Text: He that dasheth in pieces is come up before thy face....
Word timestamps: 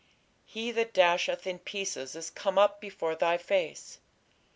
He 0.47 0.71
that 0.71 0.93
dasheth 0.95 1.45
in 1.45 1.59
pieces 1.59 2.15
is 2.15 2.31
come 2.31 2.57
up 2.57 2.81
before 2.81 3.13
thy 3.13 3.37
face.... 3.37 3.99